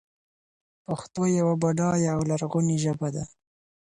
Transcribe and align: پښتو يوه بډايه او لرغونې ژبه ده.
پښتو 0.85 1.21
يوه 1.39 1.55
بډايه 1.61 2.09
او 2.15 2.21
لرغونې 2.29 2.77
ژبه 2.83 3.07
ده. 3.15 3.23